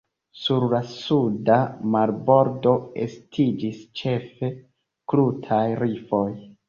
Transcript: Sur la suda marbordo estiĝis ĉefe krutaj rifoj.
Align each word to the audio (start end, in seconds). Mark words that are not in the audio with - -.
Sur 0.43 0.63
la 0.69 0.77
suda 0.93 1.57
marbordo 1.95 2.73
estiĝis 3.05 3.85
ĉefe 4.01 4.51
krutaj 5.13 5.65
rifoj. 5.83 6.27